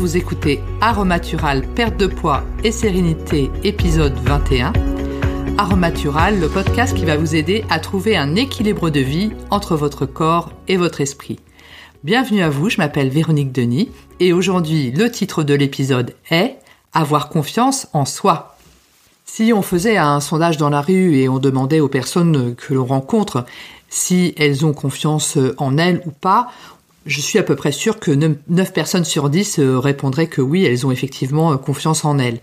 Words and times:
vous 0.00 0.16
écoutez 0.16 0.62
Aromatural, 0.80 1.62
perte 1.74 1.98
de 1.98 2.06
poids 2.06 2.42
et 2.64 2.72
sérénité, 2.72 3.50
épisode 3.64 4.14
21. 4.14 4.72
Aromatural, 5.58 6.40
le 6.40 6.48
podcast 6.48 6.96
qui 6.96 7.04
va 7.04 7.18
vous 7.18 7.34
aider 7.34 7.66
à 7.68 7.78
trouver 7.80 8.16
un 8.16 8.34
équilibre 8.34 8.88
de 8.88 9.00
vie 9.00 9.32
entre 9.50 9.76
votre 9.76 10.06
corps 10.06 10.52
et 10.68 10.78
votre 10.78 11.02
esprit. 11.02 11.38
Bienvenue 12.02 12.40
à 12.40 12.48
vous, 12.48 12.70
je 12.70 12.78
m'appelle 12.78 13.10
Véronique 13.10 13.52
Denis 13.52 13.90
et 14.20 14.32
aujourd'hui 14.32 14.90
le 14.90 15.10
titre 15.10 15.42
de 15.42 15.52
l'épisode 15.52 16.14
est 16.30 16.56
Avoir 16.94 17.28
confiance 17.28 17.86
en 17.92 18.06
soi. 18.06 18.56
Si 19.26 19.52
on 19.52 19.60
faisait 19.60 19.98
un 19.98 20.20
sondage 20.20 20.56
dans 20.56 20.70
la 20.70 20.80
rue 20.80 21.16
et 21.16 21.28
on 21.28 21.38
demandait 21.38 21.80
aux 21.80 21.88
personnes 21.88 22.54
que 22.54 22.72
l'on 22.72 22.86
rencontre 22.86 23.44
si 23.90 24.32
elles 24.38 24.64
ont 24.64 24.72
confiance 24.72 25.36
en 25.58 25.76
elles 25.76 26.00
ou 26.06 26.10
pas, 26.10 26.48
je 27.06 27.20
suis 27.20 27.38
à 27.38 27.42
peu 27.42 27.56
près 27.56 27.72
sûre 27.72 27.98
que 27.98 28.10
9 28.10 28.72
personnes 28.74 29.04
sur 29.04 29.30
10 29.30 29.58
euh, 29.58 29.78
répondraient 29.78 30.26
que 30.26 30.42
oui, 30.42 30.64
elles 30.64 30.86
ont 30.86 30.90
effectivement 30.90 31.52
euh, 31.52 31.56
confiance 31.56 32.04
en 32.04 32.18
elles. 32.18 32.40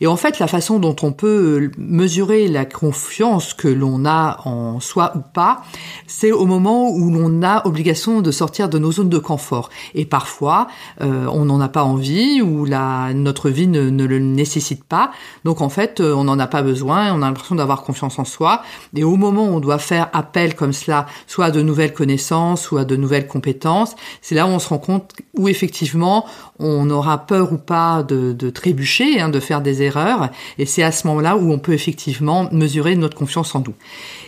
Et 0.00 0.06
en 0.06 0.16
fait, 0.16 0.38
la 0.38 0.46
façon 0.46 0.78
dont 0.78 0.96
on 1.02 1.12
peut 1.12 1.60
euh, 1.60 1.70
mesurer 1.76 2.48
la 2.48 2.64
confiance 2.64 3.52
que 3.52 3.68
l'on 3.68 4.06
a 4.06 4.40
en 4.46 4.80
soi 4.80 5.12
ou 5.14 5.20
pas, 5.20 5.62
c'est 6.06 6.32
au 6.32 6.46
moment 6.46 6.90
où 6.90 7.10
l'on 7.10 7.42
a 7.42 7.66
obligation 7.66 8.22
de 8.22 8.30
sortir 8.30 8.70
de 8.70 8.78
nos 8.78 8.92
zones 8.92 9.10
de 9.10 9.18
confort. 9.18 9.68
Et 9.94 10.06
parfois, 10.06 10.68
on 11.00 11.44
n'en 11.44 11.60
a 11.60 11.68
pas 11.68 11.84
envie 11.84 12.40
ou 12.40 12.64
la, 12.64 13.12
notre 13.14 13.50
vie 13.50 13.66
ne, 13.66 13.90
ne, 13.90 14.04
le 14.04 14.18
nécessite 14.18 14.84
pas. 14.84 15.10
Donc 15.44 15.60
en 15.60 15.68
fait, 15.68 16.00
on 16.00 16.24
n'en 16.24 16.38
a 16.38 16.46
pas 16.46 16.62
besoin, 16.62 17.12
on 17.12 17.22
a 17.22 17.26
l'impression 17.26 17.54
d'avoir 17.54 17.82
confiance 17.82 18.18
en 18.18 18.24
soi. 18.24 18.62
Et 18.96 19.04
au 19.04 19.16
moment 19.16 19.44
où 19.44 19.50
on 19.50 19.60
doit 19.60 19.78
faire 19.78 20.08
appel 20.12 20.54
comme 20.54 20.72
cela, 20.72 21.06
soit 21.26 21.46
à 21.46 21.50
de 21.50 21.62
nouvelles 21.62 21.92
connaissances, 21.92 22.62
soit 22.62 22.82
à 22.82 22.84
de 22.84 22.96
nouvelles 22.96 23.26
compétences, 23.26 23.94
c'est 24.22 24.34
là 24.34 24.46
où 24.46 24.50
on 24.50 24.58
se 24.58 24.68
rend 24.68 24.78
compte 24.78 25.12
où 25.36 25.48
effectivement 25.48 26.26
on 26.58 26.88
aura 26.90 27.26
peur 27.26 27.52
ou 27.52 27.58
pas 27.58 28.02
de, 28.02 28.50
trébucher, 28.50 29.20
hein, 29.20 29.28
de 29.28 29.40
faire 29.40 29.60
des 29.60 29.82
erreurs, 29.82 30.30
et 30.58 30.66
c'est 30.66 30.82
à 30.82 30.92
ce 30.92 31.06
moment-là 31.06 31.36
où 31.36 31.52
on 31.52 31.58
peut 31.58 31.72
effectivement 31.72 32.48
mesurer 32.52 32.96
notre 32.96 33.16
confiance 33.16 33.54
en 33.54 33.60
nous. 33.60 33.74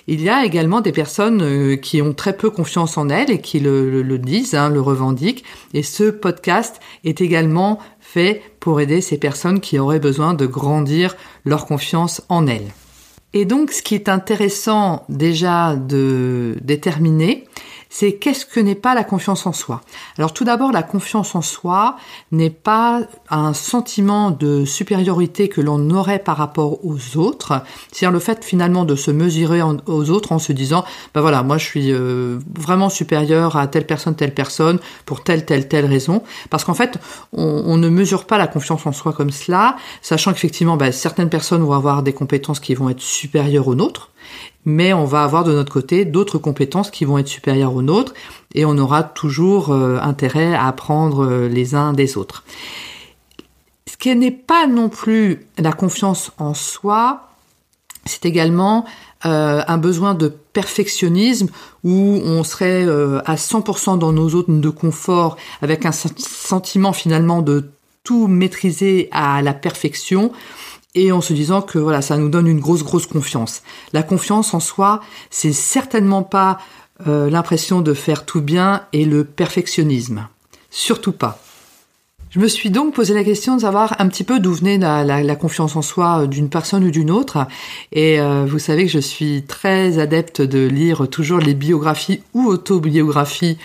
Il 0.06 0.20
y 0.20 0.28
a 0.28 0.44
également 0.44 0.80
des 0.80 0.92
personnes 0.92 1.42
euh, 1.42 1.76
qui 1.76 2.02
ont 2.02 2.14
très 2.14 2.36
peu 2.36 2.50
confiance 2.50 2.98
en 2.98 3.08
elles 3.08 3.30
et 3.30 3.40
qui 3.40 3.60
le, 3.60 4.18
disent, 4.18 4.54
hein, 4.54 4.68
le 4.68 4.80
revendiquent, 4.80 5.44
et 5.74 5.82
ce 5.82 6.10
podcast 6.10 6.80
est 7.04 7.20
également 7.20 7.78
fait 8.00 8.42
pour 8.60 8.80
aider 8.80 9.00
ces 9.00 9.18
personnes 9.18 9.60
qui 9.60 9.78
auraient 9.78 10.00
besoin 10.00 10.34
de 10.34 10.46
grandir 10.46 11.16
leur 11.44 11.66
confiance 11.66 12.22
en 12.28 12.46
elles. 12.46 12.72
Et 13.32 13.44
donc, 13.44 13.70
ce 13.70 13.82
qui 13.82 13.94
est 13.94 14.08
intéressant 14.08 15.04
déjà 15.08 15.76
de 15.76 16.56
déterminer, 16.62 17.46
c'est 17.90 18.12
qu'est-ce 18.12 18.46
que 18.46 18.60
n'est 18.60 18.76
pas 18.76 18.94
la 18.94 19.04
confiance 19.04 19.46
en 19.46 19.52
soi. 19.52 19.82
Alors 20.16 20.32
tout 20.32 20.44
d'abord, 20.44 20.70
la 20.72 20.84
confiance 20.84 21.34
en 21.34 21.42
soi 21.42 21.96
n'est 22.30 22.48
pas 22.48 23.02
un 23.28 23.52
sentiment 23.52 24.30
de 24.30 24.64
supériorité 24.64 25.48
que 25.48 25.60
l'on 25.60 25.90
aurait 25.90 26.20
par 26.20 26.36
rapport 26.36 26.84
aux 26.84 27.18
autres, 27.18 27.62
c'est-à-dire 27.90 28.12
le 28.12 28.20
fait 28.20 28.44
finalement 28.44 28.84
de 28.84 28.94
se 28.94 29.10
mesurer 29.10 29.60
aux 29.62 30.10
autres 30.10 30.32
en 30.32 30.38
se 30.38 30.52
disant, 30.52 30.84
ben 31.14 31.20
voilà, 31.20 31.42
moi 31.42 31.58
je 31.58 31.64
suis 31.64 31.92
euh, 31.92 32.38
vraiment 32.56 32.88
supérieur 32.88 33.56
à 33.56 33.66
telle 33.66 33.86
personne, 33.86 34.14
telle 34.14 34.34
personne, 34.34 34.78
pour 35.04 35.24
telle, 35.24 35.44
telle, 35.44 35.66
telle 35.66 35.86
raison, 35.86 36.22
parce 36.48 36.64
qu'en 36.64 36.74
fait, 36.74 36.98
on, 37.32 37.76
ne 37.76 37.88
mesure 37.88 38.26
pas 38.26 38.38
la 38.38 38.46
confiance 38.46 38.86
en 38.86 38.92
soi 38.92 39.12
comme 39.12 39.30
cela, 39.30 39.76
sachant 40.00 40.32
qu'effectivement, 40.32 40.76
ben, 40.76 40.92
certaines 40.92 41.30
personnes 41.30 41.62
vont 41.62 41.72
avoir 41.72 42.02
des 42.02 42.12
compétences 42.12 42.60
qui 42.60 42.74
vont 42.74 42.88
être 42.88 43.00
supérieures 43.00 43.66
aux 43.66 43.74
nôtres, 43.74 44.10
mais 44.64 44.92
on 44.92 45.04
va 45.04 45.24
avoir 45.24 45.44
de 45.44 45.52
notre 45.52 45.72
côté 45.72 46.04
d'autres 46.04 46.38
compétences 46.38 46.90
qui 46.90 47.04
vont 47.04 47.18
être 47.18 47.28
supérieures 47.28 47.74
aux 47.74 47.82
nôtres 47.82 48.14
et 48.54 48.64
on 48.64 48.76
aura 48.78 49.02
toujours 49.02 49.70
euh, 49.70 49.98
intérêt 50.00 50.54
à 50.54 50.66
apprendre 50.66 51.24
euh, 51.24 51.48
les 51.48 51.74
uns 51.74 51.92
des 51.92 52.16
autres. 52.16 52.44
Ce 53.86 53.96
qui 53.96 54.14
n'est 54.14 54.30
pas 54.30 54.66
non 54.66 54.88
plus 54.88 55.46
la 55.58 55.72
confiance 55.72 56.32
en 56.38 56.54
soi, 56.54 57.28
c'est 58.04 58.24
également 58.24 58.84
euh, 59.26 59.62
un 59.66 59.78
besoin 59.78 60.14
de 60.14 60.28
perfectionnisme 60.28 61.48
où 61.84 62.20
on 62.24 62.44
serait 62.44 62.84
à 62.84 63.34
100% 63.34 63.98
dans 63.98 64.12
nos 64.12 64.28
zones 64.30 64.60
de 64.60 64.70
confort 64.70 65.36
avec 65.60 65.84
un 65.84 65.92
sentiment 65.92 66.92
finalement 66.92 67.42
de 67.42 67.70
tout 68.04 68.26
maîtriser 68.26 69.08
à 69.12 69.42
la 69.42 69.52
perfection 69.52 70.32
et 70.94 71.12
en 71.12 71.20
se 71.20 71.32
disant 71.32 71.62
que 71.62 71.78
voilà, 71.78 72.02
ça 72.02 72.16
nous 72.16 72.28
donne 72.28 72.46
une 72.46 72.60
grosse 72.60 72.82
grosse 72.82 73.06
confiance. 73.06 73.62
La 73.92 74.02
confiance 74.02 74.54
en 74.54 74.60
soi, 74.60 75.00
c'est 75.30 75.52
certainement 75.52 76.22
pas 76.22 76.58
euh, 77.06 77.30
l'impression 77.30 77.80
de 77.80 77.94
faire 77.94 78.26
tout 78.26 78.42
bien 78.42 78.82
et 78.92 79.04
le 79.04 79.24
perfectionnisme. 79.24 80.28
Surtout 80.70 81.12
pas. 81.12 81.38
Je 82.30 82.38
me 82.38 82.46
suis 82.46 82.70
donc 82.70 82.94
posé 82.94 83.12
la 83.12 83.24
question 83.24 83.56
de 83.56 83.62
savoir 83.62 83.96
un 83.98 84.06
petit 84.06 84.22
peu 84.22 84.38
d'où 84.38 84.52
venait 84.52 84.78
la, 84.78 85.34
confiance 85.34 85.74
en 85.74 85.82
soi 85.82 86.28
d'une 86.28 86.48
personne 86.48 86.84
ou 86.84 86.90
d'une 86.92 87.10
autre. 87.10 87.48
Et 87.90 88.20
euh, 88.20 88.44
vous 88.46 88.60
savez 88.60 88.86
que 88.86 88.92
je 88.92 89.00
suis 89.00 89.42
très 89.42 89.98
adepte 89.98 90.40
de 90.40 90.64
lire 90.68 91.08
toujours 91.08 91.40
les 91.40 91.54
biographies 91.54 92.22
ou 92.32 92.46
autobiographies 92.46 93.58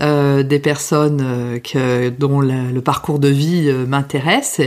euh, 0.00 0.44
des 0.44 0.60
personnes 0.60 1.20
euh, 1.24 1.58
que, 1.58 2.10
dont 2.10 2.40
le 2.40 2.80
parcours 2.80 3.18
de 3.18 3.26
vie 3.26 3.68
euh, 3.68 3.84
m'intéresse. 3.84 4.60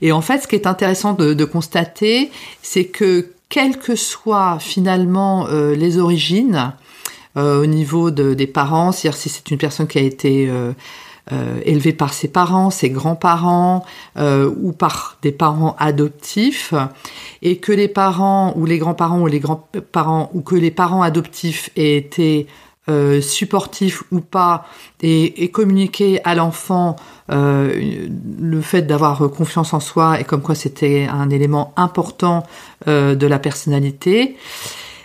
Et, 0.00 0.12
en 0.12 0.20
fait, 0.20 0.42
ce 0.42 0.46
qui 0.46 0.54
est 0.54 0.66
intéressant 0.68 1.14
de, 1.14 1.34
de 1.34 1.44
constater, 1.44 2.30
c'est 2.62 2.84
que 2.84 3.30
quelles 3.48 3.78
que 3.78 3.96
soient 3.96 4.58
finalement 4.60 5.46
les 5.48 5.98
origines 5.98 6.72
au 7.36 7.64
niveau 7.64 8.10
de, 8.10 8.34
des 8.34 8.48
parents, 8.48 8.90
c'est-à-dire 8.90 9.16
si 9.16 9.28
c'est 9.28 9.48
une 9.52 9.56
personne 9.56 9.86
qui 9.86 9.98
a 9.98 10.02
été 10.02 10.50
élevée 11.64 11.92
par 11.92 12.12
ses 12.12 12.26
parents, 12.26 12.70
ses 12.70 12.90
grands-parents 12.90 13.84
ou 14.18 14.72
par 14.72 15.18
des 15.22 15.30
parents 15.30 15.76
adoptifs, 15.78 16.74
et 17.40 17.58
que 17.58 17.70
les 17.70 17.86
parents 17.86 18.52
ou 18.56 18.66
les 18.66 18.78
grands-parents 18.78 19.20
ou 19.20 19.28
les 19.28 19.38
grands-parents 19.38 20.28
ou 20.34 20.40
que 20.40 20.56
les 20.56 20.72
parents 20.72 21.02
adoptifs 21.02 21.70
aient 21.76 21.96
été 21.96 22.48
euh, 22.88 23.20
supportif 23.20 24.04
ou 24.12 24.20
pas 24.20 24.64
et, 25.02 25.50
communiquer 25.50 26.20
à 26.22 26.36
l'enfant 26.36 26.94
euh, 27.32 28.06
le 28.40 28.60
fait 28.60 28.82
d'avoir 28.82 29.28
confiance 29.30 29.74
en 29.74 29.80
soi 29.80 30.20
et 30.20 30.24
comme 30.24 30.40
quoi 30.40 30.54
c'était 30.54 31.08
un 31.10 31.28
élément 31.30 31.72
important 31.76 32.44
euh, 32.86 33.16
de 33.16 33.26
la 33.26 33.40
personnalité 33.40 34.36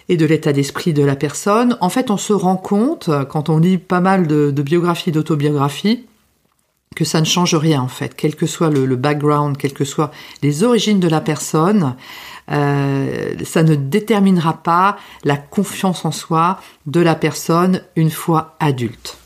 et 0.09 0.17
de 0.17 0.25
l'état 0.27 0.53
d'esprit 0.53 0.93
de 0.93 1.03
la 1.03 1.15
personne. 1.15 1.75
En 1.81 1.89
fait, 1.89 2.11
on 2.11 2.17
se 2.17 2.33
rend 2.33 2.55
compte, 2.55 3.09
quand 3.29 3.49
on 3.49 3.57
lit 3.57 3.79
pas 3.79 3.99
mal 3.99 4.27
de 4.27 4.61
biographies, 4.61 5.11
d'autobiographies, 5.11 6.05
que 6.95 7.05
ça 7.05 7.21
ne 7.21 7.25
change 7.25 7.55
rien 7.55 7.81
en 7.81 7.87
fait, 7.87 8.15
quel 8.15 8.35
que 8.35 8.45
soit 8.45 8.69
le, 8.69 8.95
background, 8.95 9.55
quelles 9.57 9.73
que 9.73 9.85
soient 9.85 10.11
les 10.43 10.63
origines 10.63 10.99
de 10.99 11.07
la 11.07 11.21
personne, 11.21 11.95
euh, 12.51 13.33
ça 13.45 13.63
ne 13.63 13.75
déterminera 13.75 14.61
pas 14.61 14.97
la 15.23 15.37
confiance 15.37 16.03
en 16.03 16.11
soi 16.11 16.59
de 16.87 16.99
la 16.99 17.15
personne 17.15 17.81
une 17.95 18.11
fois 18.11 18.57
adulte. 18.59 19.17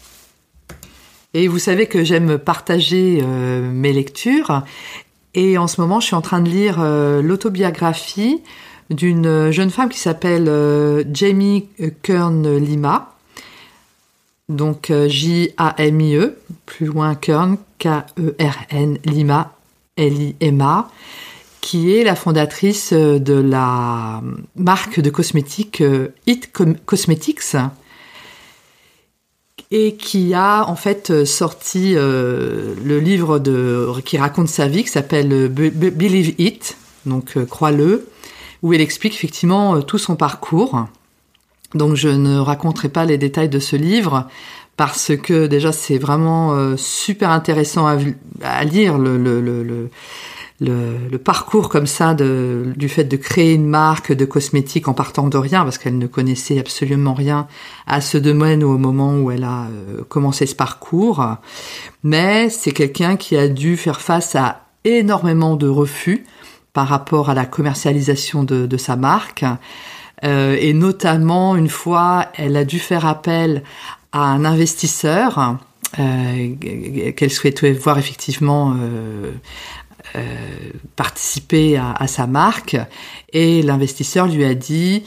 Et 1.34 1.48
vous 1.48 1.58
savez 1.58 1.88
que 1.88 2.04
j'aime 2.04 2.38
partager 2.38 3.22
euh, 3.24 3.70
mes 3.72 3.92
lectures. 3.92 4.64
Et 5.34 5.58
en 5.58 5.68
ce 5.68 5.82
moment, 5.82 6.00
je 6.00 6.06
suis 6.06 6.16
en 6.16 6.22
train 6.22 6.42
de 6.42 6.50
lire 6.50 6.78
euh, 6.80 7.22
l'autobiographie 7.22 8.42
d'une 8.92 9.50
jeune 9.52 9.72
femme 9.72 9.90
qui 9.90 10.00
s'appelle 10.00 10.46
Jamie 11.12 11.68
Kern 12.04 12.58
Lima. 12.58 13.15
Donc 14.48 14.92
J-A-M-I-E, 15.08 16.38
plus 16.66 16.86
loin 16.86 17.16
Kern, 17.16 17.58
K-E-R-N, 17.80 19.00
Lima, 19.06 19.56
L-I-M-A 19.98 20.90
qui 21.66 21.96
est 21.96 22.04
la 22.04 22.16
fondatrice 22.16 22.94
euh, 22.94 23.18
de 23.18 23.34
la 23.34 24.22
marque 24.56 25.00
de 25.00 25.10
cosmétiques 25.10 25.82
euh, 25.82 26.10
It 26.28 26.52
Cosmetics 26.86 27.56
et 29.72 29.96
qui 29.96 30.36
a 30.36 30.64
en 30.70 30.76
fait 30.76 31.10
euh, 31.10 31.26
sorti 31.26 31.96
le 31.96 33.00
livre 33.00 33.40
qui 34.02 34.20
raconte 34.20 34.48
sa 34.48 34.68
vie 34.68 34.84
qui 34.84 34.92
s'appelle 34.92 35.50
Believe 35.50 36.36
It, 36.38 36.78
donc 37.08 37.44
crois-le, 37.46 38.08
où 38.62 38.74
elle 38.74 38.82
explique 38.82 39.16
effectivement 39.16 39.82
tout 39.82 39.98
son 39.98 40.16
parcours. 40.16 40.86
Donc 41.76 41.96
je 41.96 42.08
ne 42.08 42.40
raconterai 42.40 42.90
pas 42.90 43.06
les 43.06 43.18
détails 43.18 43.50
de 43.50 43.60
ce 43.60 43.76
livre 43.76 44.28
parce 44.78 45.12
que 45.16 45.46
déjà 45.46 45.72
c'est 45.72 45.98
vraiment 45.98 46.76
super 46.78 47.30
intéressant 47.30 47.86
à, 47.88 48.64
lire 48.64 48.98
le, 48.98 49.90
parcours 51.24 51.70
comme 51.70 51.88
ça 51.88 52.14
du 52.14 52.90
fait 52.90 53.04
de 53.04 53.18
créer 53.18 53.54
une 53.54 53.68
marque 53.68 54.12
de 54.12 54.26
cosmétiques 54.26 54.88
en 54.88 54.94
partant 54.94 55.28
de 55.28 55.38
rien, 55.38 55.64
parce 55.64 55.78
qu'elle 55.78 55.98
ne 55.98 56.08
connaissait 56.08 56.60
absolument 56.60 57.14
rien 57.14 57.48
à 57.88 58.02
ce 58.02 58.18
domaine 58.18 58.64
au 58.64 58.78
moment 58.78 59.18
où 59.18 59.32
elle 59.32 59.44
a 59.44 59.68
euh, 59.68 60.04
commencé 60.08 60.46
ce 60.46 60.56
parcours. 60.56 61.26
Mais 62.04 62.50
c'est 62.50 62.72
quelqu'un 62.72 63.16
qui 63.16 63.38
a 63.38 63.48
dû 63.48 63.78
faire 63.78 64.02
face 64.02 64.36
à 64.36 64.66
énormément 64.84 65.56
de 65.56 65.68
refus 65.68 66.26
par 66.74 66.88
rapport 66.88 67.30
à 67.30 67.34
la 67.34 67.46
commercialisation 67.46 68.44
de 68.44 68.78
sa 68.78 68.98
marque. 68.98 69.46
Euh, 70.24 70.58
et 70.60 70.74
notamment, 70.74 71.56
une 71.56 71.70
fois, 71.70 72.28
elle 72.36 72.56
a 72.56 72.66
dû 72.66 72.80
faire 72.80 73.06
appel 73.06 73.64
à 74.12 74.22
un 74.22 74.46
investisseur 74.46 75.58
qu'elle 75.96 77.32
souhaitait 77.32 77.72
voir 77.72 77.98
effectivement 77.98 78.76
participer 80.98 81.78
à, 81.78 82.08
sa 82.08 82.28
marque. 82.28 82.76
Et 83.32 83.62
l'investisseur 83.62 84.28
lui 84.28 84.44
a 84.44 84.56
dit 84.56 85.04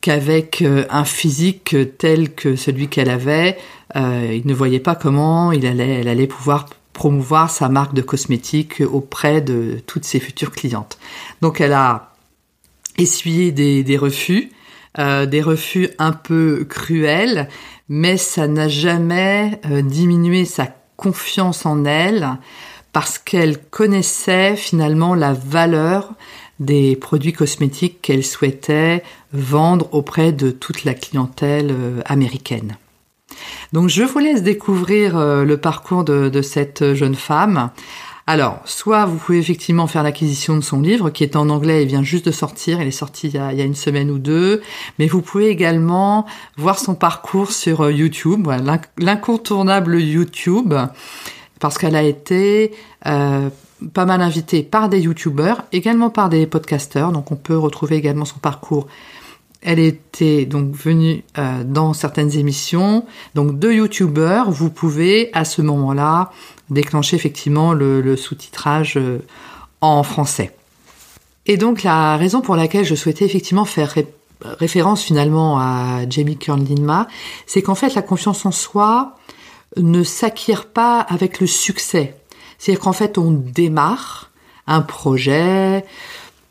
qu'avec 0.00 0.64
un 0.88 1.04
physique 1.04 1.76
tel 1.98 2.34
que 2.34 2.56
celui 2.56 2.88
qu'elle 2.88 3.10
avait, 3.10 3.58
il 3.94 4.42
ne 4.46 4.54
voyait 4.54 4.80
pas 4.80 4.94
comment 4.94 5.52
il 5.52 5.66
elle 5.66 6.08
allait 6.08 6.26
pouvoir 6.26 6.66
promouvoir 7.00 7.50
sa 7.50 7.70
marque 7.70 7.94
de 7.94 8.02
cosmétiques 8.02 8.82
auprès 8.92 9.40
de 9.40 9.80
toutes 9.86 10.04
ses 10.04 10.20
futures 10.20 10.50
clientes. 10.50 10.98
Donc 11.40 11.60
elle 11.62 11.72
a 11.72 12.12
essuyé 13.00 13.52
des, 13.52 13.96
refus, 13.96 14.50
euh, 14.98 15.26
des 15.26 15.42
refus 15.42 15.88
un 15.98 16.12
peu 16.12 16.66
cruels, 16.68 17.48
mais 17.88 18.16
ça 18.16 18.46
n'a 18.46 18.68
jamais 18.68 19.60
euh, 19.70 19.82
diminué 19.82 20.44
sa 20.44 20.68
confiance 20.96 21.66
en 21.66 21.84
elle 21.84 22.28
parce 22.92 23.18
qu'elle 23.18 23.58
connaissait 23.58 24.56
finalement 24.56 25.14
la 25.14 25.32
valeur 25.32 26.12
des 26.58 26.94
produits 26.96 27.32
cosmétiques 27.32 28.02
qu'elle 28.02 28.24
souhaitait 28.24 29.02
vendre 29.32 29.88
auprès 29.92 30.32
de 30.32 30.50
toute 30.50 30.84
la 30.84 30.94
clientèle 30.94 31.70
euh, 31.70 32.00
américaine. 32.04 32.76
Donc 33.72 33.88
je 33.88 34.02
vous 34.02 34.18
laisse 34.18 34.42
découvrir 34.42 35.16
le 35.16 35.56
parcours 35.56 36.04
de, 36.04 36.42
cette 36.42 36.94
jeune 36.94 37.14
femme. 37.14 37.70
Alors, 38.32 38.60
soit 38.64 39.06
vous 39.06 39.16
pouvez 39.16 39.38
effectivement 39.38 39.88
faire 39.88 40.04
l'acquisition 40.04 40.54
de 40.54 40.60
son 40.60 40.80
livre, 40.80 41.10
qui 41.10 41.24
est 41.24 41.34
en 41.34 41.48
anglais 41.48 41.82
et 41.82 41.84
vient 41.84 42.04
juste 42.04 42.26
de 42.26 42.30
sortir, 42.30 42.80
il 42.80 42.86
est 42.86 42.92
sorti 42.92 43.26
il 43.26 43.34
y, 43.34 43.38
a, 43.38 43.64
une 43.64 43.74
semaine 43.74 44.08
ou 44.08 44.20
deux, 44.20 44.62
mais 45.00 45.08
vous 45.08 45.20
pouvez 45.20 45.48
également 45.48 46.26
voir 46.56 46.78
son 46.78 46.94
parcours 46.94 47.50
sur 47.50 47.80
euh, 47.80 47.92
YouTube, 47.92 48.46
l'incontournable 48.98 50.00
YouTube, 50.00 50.72
parce 51.58 51.76
qu'elle 51.76 51.96
a 51.96 52.04
été 52.04 52.70
euh, 53.06 53.48
pas 53.94 54.04
mal 54.04 54.22
invitée 54.22 54.62
par 54.62 54.88
des 54.88 55.00
YouTubers, 55.00 55.64
également 55.72 56.08
par 56.08 56.28
des 56.28 56.46
podcasters, 56.46 57.10
donc 57.10 57.32
on 57.32 57.36
peut 57.36 57.58
retrouver 57.58 57.96
également 57.96 58.24
son 58.24 58.38
parcours 58.38 58.86
elle 59.62 59.78
était 59.78 60.46
donc 60.46 60.74
venue 60.74 61.22
euh, 61.38 61.64
dans 61.64 61.92
certaines 61.92 62.36
émissions. 62.36 63.04
Donc 63.34 63.58
deux 63.58 63.74
youtubeurs, 63.74 64.50
vous 64.50 64.70
pouvez 64.70 65.30
à 65.32 65.44
ce 65.44 65.62
moment-là 65.62 66.30
déclencher 66.70 67.16
effectivement 67.16 67.72
le, 67.72 68.16
sous-titrage 68.16 68.96
euh, 68.96 69.18
en 69.80 70.02
français. 70.02 70.52
Et 71.46 71.56
donc 71.56 71.82
la 71.82 72.16
raison 72.16 72.40
pour 72.40 72.56
laquelle 72.56 72.84
je 72.84 72.94
souhaitais 72.94 73.24
effectivement 73.24 73.64
faire 73.64 73.94
référence 74.42 75.02
finalement 75.02 75.58
à 75.58 76.08
Jamie 76.08 76.36
Kern 76.36 76.64
Linma, 76.64 77.08
c'est 77.46 77.62
qu'en 77.62 77.74
fait 77.74 77.94
la 77.94 78.02
confiance 78.02 78.46
en 78.46 78.52
soi 78.52 79.16
ne 79.76 80.02
s'acquiert 80.02 80.66
pas 80.66 81.00
avec 81.00 81.40
le 81.40 81.46
succès. 81.46 82.14
C'est-à-dire 82.58 82.82
qu'en 82.82 82.92
fait 82.92 83.18
on 83.18 83.30
démarre 83.30 84.30
un 84.66 84.82
projet, 84.82 85.84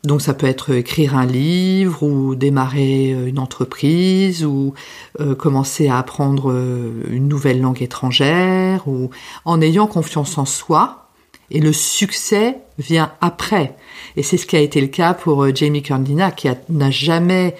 donc 0.02 0.22
ça 0.22 0.32
peut 0.32 0.46
être 0.46 0.72
écrire 0.72 1.14
un 1.16 1.26
livre 1.26 2.02
ou 2.02 2.34
démarrer 2.34 3.12
euh, 3.12 3.26
une 3.26 3.38
entreprise 3.38 4.44
ou 4.44 4.72
euh, 5.20 5.34
commencer 5.34 5.88
à 5.88 5.98
apprendre 5.98 6.50
euh, 6.50 7.04
une 7.10 7.28
nouvelle 7.28 7.60
langue 7.60 7.82
étrangère 7.82 8.88
ou 8.88 9.10
en 9.44 9.60
ayant 9.60 9.86
confiance 9.86 10.38
en 10.38 10.46
soi 10.46 11.08
et 11.50 11.60
le 11.60 11.72
succès 11.72 12.58
vient 12.78 13.12
après. 13.20 13.76
Et 14.16 14.22
c'est 14.22 14.38
ce 14.38 14.46
qui 14.46 14.56
a 14.56 14.60
été 14.60 14.80
le 14.80 14.86
cas 14.86 15.12
pour 15.12 15.54
Jamie 15.54 15.82
Kernlina 15.82 16.30
qui 16.30 16.48
n'a 16.68 16.90
jamais 16.90 17.56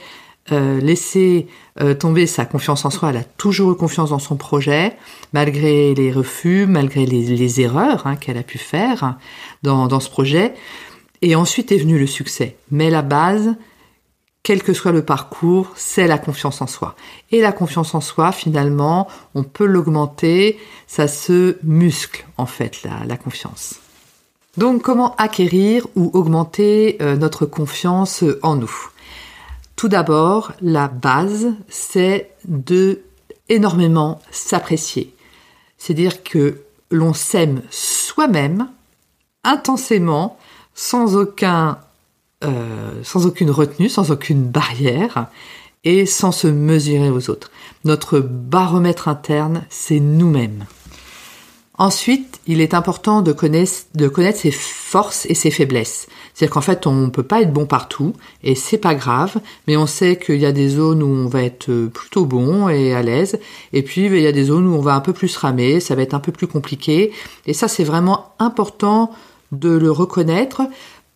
laissé 0.48 1.46
tomber 1.98 2.26
sa 2.26 2.44
confiance 2.44 2.84
en 2.84 2.90
soi. 2.90 3.10
Elle 3.10 3.18
a 3.18 3.24
toujours 3.24 3.72
eu 3.72 3.76
confiance 3.76 4.10
dans 4.10 4.18
son 4.20 4.36
projet 4.36 4.96
malgré 5.32 5.94
les 5.94 6.12
refus, 6.12 6.66
malgré 6.66 7.04
les, 7.04 7.60
erreurs 7.60 8.06
hein, 8.06 8.14
qu'elle 8.14 8.38
a 8.38 8.42
pu 8.44 8.58
faire 8.58 9.16
dans, 9.62 9.88
dans 9.88 10.00
ce 10.00 10.08
projet. 10.08 10.54
Et 11.22 11.34
ensuite 11.34 11.72
est 11.72 11.78
venu 11.78 11.98
le 11.98 12.06
succès. 12.06 12.56
Mais 12.70 12.90
la 12.90 13.02
base, 13.02 13.54
quel 14.42 14.62
que 14.62 14.72
soit 14.72 14.92
le 14.92 15.04
parcours, 15.04 15.70
c'est 15.76 16.06
la 16.06 16.18
confiance 16.18 16.62
en 16.62 16.66
soi. 16.66 16.96
Et 17.30 17.40
la 17.40 17.52
confiance 17.52 17.94
en 17.94 18.00
soi, 18.00 18.32
finalement, 18.32 19.06
on 19.34 19.42
peut 19.42 19.66
l'augmenter, 19.66 20.58
ça 20.86 21.08
se 21.08 21.58
muscle 21.62 22.26
en 22.38 22.46
fait, 22.46 22.82
la, 22.82 23.16
confiance. 23.16 23.74
Donc 24.56 24.82
comment 24.82 25.14
acquérir 25.16 25.86
ou 25.94 26.10
augmenter 26.14 26.96
euh, 27.02 27.16
notre 27.16 27.44
confiance 27.46 28.24
en 28.42 28.56
nous? 28.56 28.90
Tout 29.76 29.88
d'abord, 29.88 30.52
la 30.60 30.88
base, 30.88 31.54
c'est 31.68 32.30
de 32.46 33.02
énormément 33.48 34.20
s'apprécier. 34.30 35.14
C'est-à-dire 35.76 36.22
que 36.22 36.62
l'on 36.90 37.14
s'aime 37.14 37.62
soi-même 37.70 38.68
intensément 39.44 40.38
sans 40.80 41.14
aucun, 41.14 41.76
euh, 42.42 43.02
sans 43.02 43.26
aucune 43.26 43.50
retenue, 43.50 43.90
sans 43.90 44.10
aucune 44.10 44.44
barrière 44.44 45.26
et 45.84 46.06
sans 46.06 46.32
se 46.32 46.46
mesurer 46.46 47.10
aux 47.10 47.28
autres. 47.28 47.50
Notre 47.84 48.18
baromètre 48.18 49.06
interne, 49.06 49.66
c'est 49.68 50.00
nous-mêmes. 50.00 50.64
Ensuite, 51.76 52.40
il 52.46 52.62
est 52.62 52.72
important 52.72 53.20
de 53.20 53.32
connaître, 53.32 54.38
ses 54.38 54.50
forces 54.50 55.26
et 55.26 55.34
ses 55.34 55.50
faiblesses. 55.50 56.06
C'est-à-dire 56.32 56.54
qu'en 56.54 56.60
fait, 56.62 56.86
on 56.86 56.94
ne 56.94 57.10
peut 57.10 57.22
pas 57.22 57.42
être 57.42 57.52
bon 57.52 57.66
partout, 57.66 58.14
et 58.42 58.54
c'est 58.54 58.78
pas 58.78 58.94
grave, 58.94 59.38
mais 59.66 59.76
on 59.76 59.86
sait 59.86 60.18
qu'il 60.18 60.38
y 60.38 60.46
a 60.46 60.52
des 60.52 60.70
zones 60.70 61.02
où 61.02 61.08
on 61.08 61.28
va 61.28 61.42
être 61.42 61.70
plutôt 61.88 62.24
bon 62.24 62.70
et 62.70 62.94
à 62.94 63.02
l'aise, 63.02 63.38
et 63.74 63.82
puis 63.82 64.06
il 64.06 64.20
y 64.20 64.26
a 64.26 64.32
des 64.32 64.44
zones 64.44 64.66
où 64.66 64.74
on 64.74 64.80
va 64.80 64.94
un 64.94 65.00
peu 65.00 65.12
plus 65.12 65.36
ramer, 65.36 65.78
ça 65.78 65.94
va 65.94 66.00
être 66.02 66.14
un 66.14 66.20
peu 66.20 66.32
plus 66.32 66.46
compliqué, 66.46 67.12
et 67.46 67.52
ça 67.52 67.68
c'est 67.68 67.84
vraiment 67.84 68.34
important 68.38 69.10
de 69.52 69.70
le 69.70 69.90
reconnaître 69.90 70.62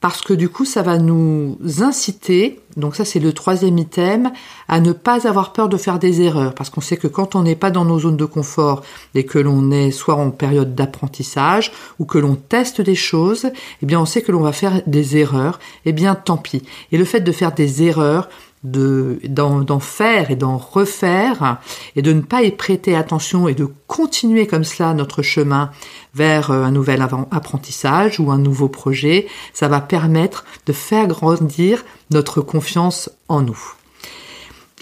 parce 0.04 0.20
que 0.20 0.34
du 0.34 0.50
coup 0.50 0.66
ça 0.66 0.82
va 0.82 0.98
nous 0.98 1.56
inciter, 1.80 2.60
donc 2.76 2.94
ça 2.94 3.06
c'est 3.06 3.20
le 3.20 3.32
troisième 3.32 3.78
item, 3.78 4.32
à 4.68 4.80
ne 4.80 4.92
pas 4.92 5.26
avoir 5.26 5.54
peur 5.54 5.70
de 5.70 5.78
faire 5.78 5.98
des 5.98 6.20
erreurs, 6.20 6.54
parce 6.54 6.68
qu'on 6.68 6.82
sait 6.82 6.98
que 6.98 7.06
quand 7.06 7.34
on 7.34 7.42
n'est 7.42 7.56
pas 7.56 7.70
dans 7.70 7.86
nos 7.86 8.00
zones 8.00 8.18
de 8.18 8.26
confort 8.26 8.82
et 9.14 9.24
que 9.24 9.38
l'on 9.38 9.70
est 9.70 9.90
soit 9.92 10.16
en 10.16 10.30
période 10.30 10.74
d'apprentissage 10.74 11.72
ou 11.98 12.04
que 12.04 12.18
l'on 12.18 12.34
teste 12.34 12.82
des 12.82 12.94
choses, 12.94 13.46
eh 13.80 13.86
bien 13.86 13.98
on 13.98 14.04
sait 14.04 14.20
que 14.20 14.30
l'on 14.30 14.42
va 14.42 14.52
faire 14.52 14.82
des 14.86 15.16
erreurs, 15.16 15.58
eh 15.86 15.92
bien 15.92 16.14
tant 16.14 16.36
pis. 16.36 16.62
Et 16.92 16.98
le 16.98 17.06
fait 17.06 17.20
de 17.20 17.32
faire 17.32 17.52
des 17.52 17.82
erreurs, 17.82 18.28
de 18.64 19.20
d'en 19.28 19.78
faire 19.78 20.30
et 20.30 20.36
d'en 20.36 20.56
refaire 20.56 21.58
et 21.96 22.02
de 22.02 22.12
ne 22.12 22.22
pas 22.22 22.42
y 22.42 22.50
prêter 22.50 22.96
attention 22.96 23.46
et 23.46 23.54
de 23.54 23.68
continuer 23.86 24.46
comme 24.46 24.64
cela 24.64 24.94
notre 24.94 25.22
chemin 25.22 25.70
vers 26.14 26.50
euh, 26.50 26.64
un 26.64 26.70
nouvel 26.70 27.06
apprentissage 27.30 28.18
ou 28.18 28.30
un 28.30 28.38
nouveau 28.38 28.68
projet, 28.68 29.26
ça 29.52 29.68
va 29.68 29.80
permettre 29.80 30.44
de 30.66 30.72
faire 30.72 31.06
grandir 31.06 31.84
notre 32.10 32.40
confiance 32.40 33.10
en 33.28 33.42
nous. 33.42 33.58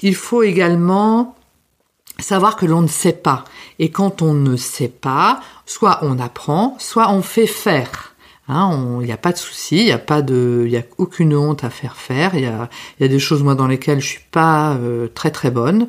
Il 0.03 0.15
faut 0.15 0.43
également 0.43 1.37
savoir 2.19 2.57
que 2.57 2.67
l'on 2.67 2.83
ne 2.83 2.89
sait 2.89 3.13
pas. 3.13 3.45
Et 3.79 3.91
quand 3.91 4.23
on 4.23 4.35
ne 4.35 4.57
sait 4.57 4.89
pas, 4.89 5.41
soit 5.67 5.99
on 6.03 6.19
apprend, 6.19 6.77
soit 6.79 7.11
on 7.11 7.23
fait 7.23 7.47
faire. 7.47 8.12
Hein, 8.49 8.99
il 9.01 9.07
n'y 9.07 9.13
a 9.13 9.17
pas 9.17 9.31
de 9.31 9.39
souci, 9.39 9.79
il 9.79 9.85
n'y 9.85 9.93
a 9.93 9.99
pas 9.99 10.21
de, 10.21 10.65
il 10.67 10.73
y 10.73 10.77
a 10.77 10.83
aucune 10.99 11.35
honte 11.35 11.63
à 11.63 11.71
faire 11.71 11.97
faire. 11.97 12.35
Il 12.35 12.43
y 12.43 12.47
a, 12.47 12.69
y 12.99 13.05
a 13.05 13.09
des 13.09 13.21
choses 13.21 13.45
moi 13.45 13.55
dans 13.55 13.69
lesquelles 13.69 14.01
je 14.01 14.07
suis 14.07 14.25
pas 14.33 14.73
euh, 14.75 15.07
très 15.15 15.31
très 15.31 15.53
bonne, 15.53 15.87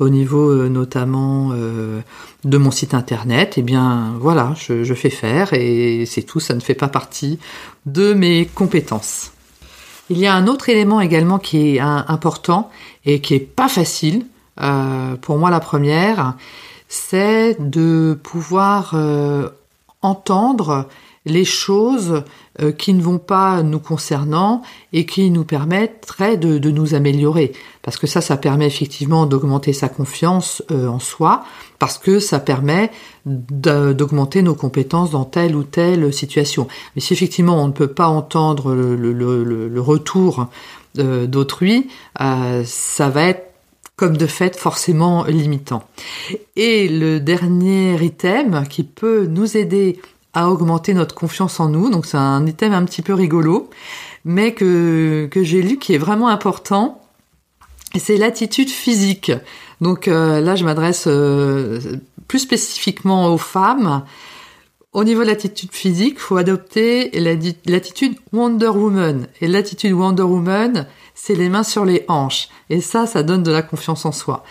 au 0.00 0.10
niveau 0.10 0.50
euh, 0.50 0.68
notamment 0.68 1.52
euh, 1.54 2.00
de 2.44 2.58
mon 2.58 2.70
site 2.70 2.92
internet. 2.92 3.54
Eh 3.56 3.62
bien 3.62 4.16
voilà, 4.20 4.52
je, 4.54 4.84
je 4.84 4.94
fais 4.94 5.08
faire 5.08 5.54
et 5.54 6.04
c'est 6.06 6.22
tout. 6.22 6.40
Ça 6.40 6.54
ne 6.54 6.60
fait 6.60 6.74
pas 6.74 6.88
partie 6.88 7.38
de 7.86 8.12
mes 8.12 8.46
compétences. 8.54 9.32
Il 10.10 10.18
y 10.18 10.26
a 10.26 10.34
un 10.34 10.46
autre 10.46 10.68
élément 10.68 11.00
également 11.00 11.38
qui 11.38 11.76
est 11.76 11.80
important 11.80 12.70
et 13.06 13.22
qui 13.22 13.32
est 13.32 13.40
pas 13.40 13.68
facile. 13.68 14.26
pour 15.22 15.38
moi, 15.38 15.48
la 15.48 15.60
première, 15.60 16.34
c'est 16.88 17.56
de 17.58 18.18
pouvoir 18.22 18.94
entendre 20.02 20.86
les 21.26 21.44
choses 21.44 22.22
euh, 22.60 22.72
qui 22.72 22.92
ne 22.92 23.02
vont 23.02 23.18
pas 23.18 23.62
nous 23.62 23.78
concernant 23.78 24.62
et 24.92 25.06
qui 25.06 25.30
nous 25.30 25.44
permettraient 25.44 26.36
de, 26.36 26.70
nous 26.70 26.94
améliorer. 26.94 27.52
Parce 27.82 27.96
que 27.96 28.06
ça, 28.06 28.20
ça 28.20 28.36
permet 28.36 28.66
effectivement 28.66 29.26
d'augmenter 29.26 29.72
sa 29.72 29.88
confiance 29.88 30.62
euh, 30.70 30.86
en 30.86 30.98
soi, 30.98 31.44
parce 31.78 31.98
que 31.98 32.20
ça 32.20 32.38
permet 32.38 32.90
d'augmenter 33.26 34.42
nos 34.42 34.54
compétences 34.54 35.10
dans 35.10 35.24
telle 35.24 35.56
ou 35.56 35.64
telle 35.64 36.12
situation. 36.12 36.68
Mais 36.94 37.00
si 37.00 37.12
effectivement 37.12 37.62
on 37.62 37.68
ne 37.68 37.72
peut 37.72 37.88
pas 37.88 38.08
entendre 38.08 38.74
le, 38.74 39.80
retour 39.80 40.46
euh, 40.98 41.26
d'autrui, 41.26 41.88
ça 42.16 43.08
va 43.08 43.22
être 43.24 43.50
comme 43.96 44.16
de 44.16 44.26
fait 44.26 44.56
forcément 44.56 45.24
limitant. 45.24 45.84
Et 46.56 46.88
le 46.88 47.20
dernier 47.20 47.94
item 48.02 48.64
qui 48.68 48.82
peut 48.82 49.26
nous 49.26 49.56
aider 49.56 50.00
à 50.34 50.50
augmenter 50.50 50.94
notre 50.94 51.14
confiance 51.14 51.60
en 51.60 51.68
nous. 51.68 51.90
Donc 51.90 52.06
c'est 52.06 52.16
un 52.16 52.44
item 52.46 52.72
un 52.72 52.84
petit 52.84 53.02
peu 53.02 53.14
rigolo, 53.14 53.70
mais 54.24 54.52
que, 54.52 55.28
que 55.30 55.42
j'ai 55.42 55.62
lu 55.62 55.78
qui 55.78 55.94
est 55.94 55.98
vraiment 55.98 56.28
important. 56.28 57.00
C'est 57.96 58.16
l'attitude 58.16 58.70
physique. 58.70 59.32
Donc 59.80 60.08
euh, 60.08 60.40
là, 60.40 60.56
je 60.56 60.64
m'adresse 60.64 61.04
euh, 61.06 61.80
plus 62.28 62.40
spécifiquement 62.40 63.32
aux 63.32 63.38
femmes, 63.38 64.02
au 64.94 65.02
niveau 65.02 65.22
de 65.22 65.26
l'attitude 65.26 65.72
physique, 65.72 66.20
faut 66.20 66.36
adopter 66.36 67.10
l'attitude 67.66 68.14
Wonder 68.32 68.68
Woman. 68.68 69.26
Et 69.40 69.48
l'attitude 69.48 69.92
Wonder 69.92 70.22
Woman, 70.22 70.86
c'est 71.14 71.34
les 71.34 71.48
mains 71.48 71.62
sur 71.62 71.84
les 71.84 72.04
hanches. 72.08 72.48
Et 72.70 72.80
ça, 72.80 73.06
ça 73.06 73.22
donne 73.22 73.42
de 73.42 73.50
la 73.50 73.62
confiance 73.62 74.04
en 74.04 74.12
soi. 74.12 74.42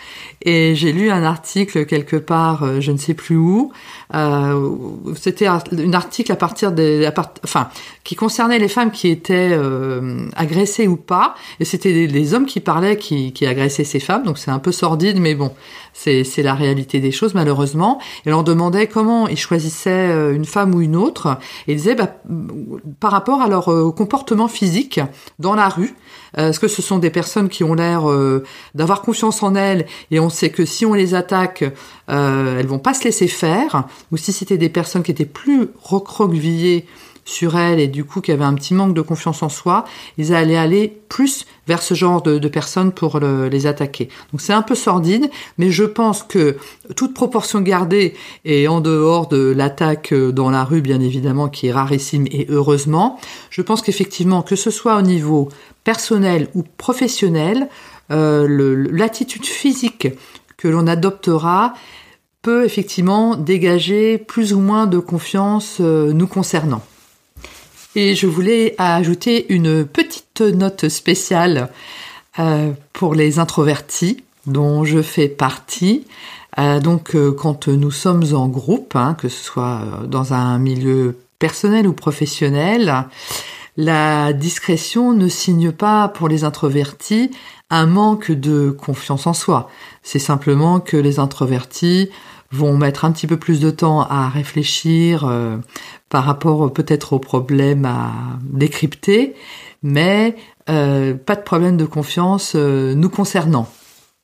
Et 0.42 0.74
j'ai 0.74 0.92
lu 0.92 1.10
un 1.10 1.24
article 1.24 1.84
quelque 1.84 2.16
part, 2.16 2.62
euh, 2.62 2.80
je 2.80 2.92
ne 2.92 2.96
sais 2.96 3.14
plus 3.14 3.36
où. 3.36 3.72
Euh, 4.14 4.70
C'était 5.16 5.46
un 5.46 5.60
article 5.92 6.30
à 6.30 6.36
partir 6.36 6.72
des, 6.72 7.08
enfin, 7.42 7.68
qui 8.04 8.14
concernait 8.14 8.58
les 8.58 8.68
femmes 8.68 8.92
qui 8.92 9.08
étaient 9.08 9.50
euh, 9.52 10.28
agressées 10.36 10.86
ou 10.86 10.96
pas. 10.96 11.34
Et 11.58 11.64
c'était 11.64 12.06
les, 12.06 12.34
hommes 12.34 12.46
qui 12.46 12.60
parlaient, 12.60 12.96
qui, 12.96 13.32
qui 13.32 13.46
agressaient 13.46 13.84
ces 13.84 14.00
femmes. 14.00 14.22
Donc 14.22 14.38
c'est 14.38 14.50
un 14.50 14.58
peu 14.60 14.72
sordide, 14.72 15.18
mais 15.18 15.34
bon, 15.34 15.52
c'est 15.92 16.24
la 16.38 16.54
réalité 16.54 17.00
des 17.00 17.12
choses 17.12 17.34
malheureusement. 17.34 18.00
Et 18.26 18.32
on 18.32 18.42
demandait 18.42 18.86
comment 18.86 19.28
ils 19.28 19.38
choisissaient 19.38 20.33
une 20.34 20.44
femme 20.44 20.74
ou 20.74 20.80
une 20.80 20.96
autre. 20.96 21.38
Et 21.66 21.72
ils 21.72 21.76
disaient 21.76 21.94
bah, 21.94 22.14
par 23.00 23.12
rapport 23.12 23.40
à 23.40 23.48
leur 23.48 23.72
euh, 23.72 23.90
comportement 23.90 24.48
physique 24.48 25.00
dans 25.38 25.54
la 25.54 25.68
rue. 25.68 25.94
Est-ce 26.36 26.58
que 26.58 26.66
ce 26.66 26.82
sont 26.82 26.98
des 26.98 27.10
personnes 27.10 27.48
qui 27.48 27.62
ont 27.62 27.74
l'air 27.74 28.02
d'avoir 28.74 29.02
confiance 29.02 29.40
en 29.44 29.54
elles 29.54 29.86
et 30.10 30.20
on 30.20 30.30
sait 30.30 30.50
que 30.50 30.64
si 30.64 30.84
on 30.86 30.94
les 30.94 31.14
attaque, 31.14 31.64
euh, 32.10 32.58
elles 32.58 32.66
vont 32.66 32.78
pas 32.78 32.94
se 32.94 33.04
laisser 33.04 33.28
faire, 33.28 33.84
ou 34.12 34.16
si 34.16 34.32
c'était 34.32 34.58
des 34.58 34.68
personnes 34.68 35.02
qui 35.02 35.10
étaient 35.10 35.24
plus 35.24 35.68
recroquevillées 35.82 36.86
sur 37.24 37.56
elles 37.56 37.80
et 37.80 37.88
du 37.88 38.04
coup 38.04 38.20
qui 38.20 38.32
avaient 38.32 38.44
un 38.44 38.54
petit 38.54 38.74
manque 38.74 38.94
de 38.94 39.00
confiance 39.00 39.42
en 39.42 39.48
soi, 39.48 39.84
ils 40.18 40.34
allaient 40.34 40.56
aller 40.56 41.00
plus 41.08 41.46
vers 41.66 41.82
ce 41.82 41.94
genre 41.94 42.22
de, 42.22 42.38
personnes 42.48 42.92
pour 42.92 43.20
les 43.20 43.66
attaquer. 43.66 44.08
Donc 44.32 44.40
c'est 44.40 44.52
un 44.52 44.62
peu 44.62 44.74
sordide, 44.74 45.30
mais 45.56 45.70
je 45.70 45.84
pense 45.84 46.22
que 46.22 46.56
toute 46.94 47.14
proportion 47.14 47.60
gardée 47.60 48.14
et 48.44 48.68
en 48.68 48.80
dehors 48.80 49.28
de 49.28 49.52
l'attaque 49.56 50.12
dans 50.12 50.50
la 50.50 50.64
rue, 50.64 50.82
bien 50.82 51.00
évidemment, 51.00 51.48
qui 51.48 51.68
est 51.68 51.72
rarissime 51.72 52.26
et 52.30 52.46
heureusement, 52.50 53.18
je 53.50 53.62
pense 53.62 53.80
qu'effectivement, 53.80 54.42
que 54.42 54.56
ce 54.56 54.70
soit 54.70 54.96
au 54.96 55.02
niveau 55.02 55.48
personnel 55.84 56.48
ou 56.54 56.64
professionnel, 56.76 57.68
euh, 58.10 58.86
l'attitude 58.90 59.46
physique 59.46 60.08
que 60.56 60.68
l'on 60.68 60.86
adoptera 60.86 61.74
peut 62.42 62.64
effectivement 62.64 63.36
dégager 63.36 64.18
plus 64.18 64.52
ou 64.52 64.60
moins 64.60 64.86
de 64.86 64.98
confiance 64.98 65.78
euh, 65.80 66.12
nous 66.12 66.26
concernant. 66.26 66.82
Et 67.96 68.14
je 68.14 68.26
voulais 68.26 68.74
ajouter 68.78 69.52
une 69.52 69.84
petite 69.84 70.40
note 70.40 70.88
spéciale 70.88 71.70
euh, 72.38 72.72
pour 72.92 73.14
les 73.14 73.38
introvertis 73.38 74.24
dont 74.46 74.84
je 74.84 75.00
fais 75.00 75.28
partie. 75.28 76.04
donc 76.82 77.16
quand 77.38 77.68
nous 77.68 77.90
sommes 77.90 78.24
en 78.34 78.46
groupe, 78.46 78.94
hein, 78.94 79.16
que 79.18 79.30
ce 79.30 79.42
soit 79.42 79.80
dans 80.06 80.34
un 80.34 80.58
milieu 80.58 81.16
personnel 81.38 81.88
ou 81.88 81.94
professionnel, 81.94 83.06
la 83.76 84.32
discrétion 84.32 85.12
ne 85.12 85.28
signe 85.28 85.72
pas 85.72 86.08
pour 86.08 86.28
les 86.28 86.44
introvertis 86.44 87.30
un 87.70 87.86
manque 87.86 88.30
de 88.30 88.70
confiance 88.70 89.26
en 89.26 89.32
soi. 89.32 89.68
C'est 90.02 90.18
simplement 90.18 90.80
que 90.80 90.96
les 90.96 91.18
introvertis 91.18 92.10
vont 92.54 92.76
mettre 92.76 93.04
un 93.04 93.12
petit 93.12 93.26
peu 93.26 93.36
plus 93.36 93.60
de 93.60 93.70
temps 93.70 94.02
à 94.02 94.28
réfléchir 94.28 95.24
euh, 95.26 95.56
par 96.08 96.24
rapport 96.24 96.72
peut-être 96.72 97.12
aux 97.14 97.18
problèmes 97.18 97.84
à 97.84 98.12
décrypter, 98.42 99.34
mais 99.82 100.36
euh, 100.70 101.14
pas 101.14 101.34
de 101.34 101.42
problème 101.42 101.76
de 101.76 101.84
confiance 101.84 102.52
euh, 102.54 102.94
nous 102.94 103.08
concernant. 103.08 103.68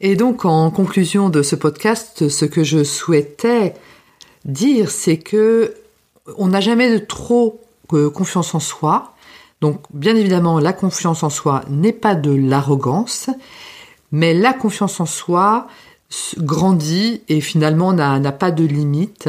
Et 0.01 0.15
donc 0.15 0.45
en 0.45 0.71
conclusion 0.71 1.29
de 1.29 1.43
ce 1.43 1.57
podcast, 1.57 2.29
ce 2.29 2.45
que 2.45 2.63
je 2.63 2.85
souhaitais 2.85 3.75
dire, 4.45 4.91
c'est 4.91 5.19
que 5.19 5.75
on 6.39 6.49
n'a 6.49 6.61
jamais 6.61 7.01
trop 7.01 7.61
confiance 7.89 8.55
en 8.55 8.61
soi, 8.61 9.15
donc 9.61 9.81
bien 9.93 10.15
évidemment, 10.15 10.61
la 10.61 10.73
confiance 10.73 11.25
en 11.25 11.29
soi 11.29 11.63
n'est 11.69 11.93
pas 11.93 12.15
de 12.15 12.33
l'arrogance, 12.33 13.29
mais 14.13 14.33
la 14.33 14.53
confiance 14.53 15.01
en 15.01 15.07
soi 15.07 15.67
grandit 16.39 17.23
et 17.29 17.41
finalement 17.41 17.93
n'a 17.93 18.33
pas 18.33 18.51
de 18.51 18.65
limite 18.65 19.29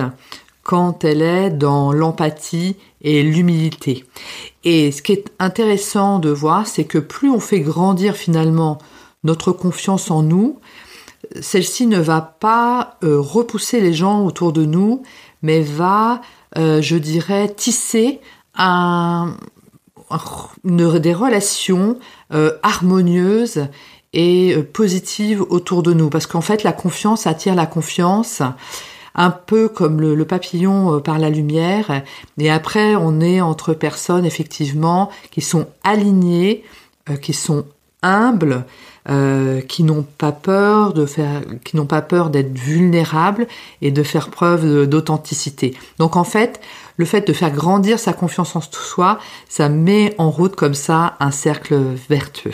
quand 0.63 1.03
elle 1.03 1.21
est 1.21 1.50
dans 1.50 1.91
l'empathie 1.91 2.75
et 3.01 3.23
l'humilité. 3.23 4.05
Et 4.63 4.91
ce 4.91 5.01
qui 5.01 5.13
est 5.13 5.31
intéressant 5.39 6.19
de 6.19 6.29
voir, 6.29 6.67
c'est 6.67 6.85
que 6.85 7.00
plus 7.00 7.29
on 7.29 7.39
fait 7.39 7.61
grandir 7.61 8.15
finalement 8.15 8.77
notre 9.23 9.51
confiance 9.51 10.11
en 10.11 10.21
nous, 10.23 10.59
celle-ci 11.39 11.88
ne 11.88 12.00
va 12.00 12.21
pas 12.21 12.97
euh, 13.03 13.19
repousser 13.19 13.79
les 13.79 13.93
gens 13.93 14.25
autour 14.25 14.53
de 14.53 14.65
nous, 14.65 15.03
mais 15.41 15.61
va, 15.61 16.21
euh, 16.57 16.81
je 16.81 16.97
dirais, 16.97 17.50
tisser 17.50 18.19
des 21.00 21.13
relations 21.13 21.97
euh, 22.33 22.57
harmonieuses 22.63 23.67
et 24.13 24.53
euh, 24.55 24.63
positives 24.63 25.41
autour 25.49 25.83
de 25.83 25.93
nous. 25.93 26.09
Parce 26.09 26.27
qu'en 26.27 26.41
fait, 26.41 26.63
la 26.63 26.73
confiance 26.73 27.27
attire 27.27 27.55
la 27.55 27.65
confiance, 27.65 28.41
un 29.15 29.29
peu 29.29 29.67
comme 29.67 30.01
le, 30.01 30.25
papillon 30.25 30.95
euh, 30.95 30.99
par 30.99 31.19
la 31.19 31.29
lumière. 31.29 32.03
Et 32.37 32.49
après, 32.49 32.95
on 32.95 33.19
est 33.21 33.41
entre 33.41 33.73
personnes, 33.73 34.25
effectivement, 34.25 35.09
qui 35.31 35.41
sont 35.41 35.67
alignées, 35.83 36.63
qui 37.21 37.33
sont 37.33 37.65
humbles, 38.03 38.65
qui 39.67 39.83
n'ont 39.83 40.05
pas 40.17 40.31
peur 40.31 40.93
de 40.93 41.05
faire, 41.07 41.41
qui 41.63 41.75
n'ont 41.75 41.87
pas 41.87 42.03
peur 42.03 42.29
d'être 42.29 42.55
vulnérables 42.55 43.47
et 43.81 43.91
de 43.91 44.03
faire 44.03 44.29
preuve 44.29 44.85
d'authenticité. 44.85 45.75
Donc 45.97 46.15
en 46.15 46.23
fait, 46.23 46.61
le 46.97 47.05
fait 47.05 47.27
de 47.27 47.33
faire 47.33 47.51
grandir 47.51 47.99
sa 47.99 48.13
confiance 48.13 48.55
en 48.55 48.61
soi, 48.61 49.19
ça 49.49 49.69
met 49.69 50.13
en 50.19 50.29
route 50.29 50.55
comme 50.55 50.75
ça 50.75 51.15
un 51.19 51.31
cercle 51.31 51.75
vertueux. 52.09 52.53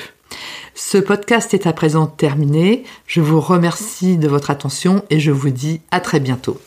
Ce 0.75 0.97
podcast 0.97 1.53
est 1.53 1.67
à 1.67 1.73
présent 1.73 2.07
terminé. 2.07 2.83
Je 3.07 3.21
vous 3.21 3.41
remercie 3.41 4.17
de 4.17 4.27
votre 4.27 4.51
attention 4.51 5.03
et 5.09 5.19
je 5.19 5.31
vous 5.31 5.49
dis 5.49 5.81
à 5.91 5.99
très 5.99 6.19
bientôt. 6.19 6.59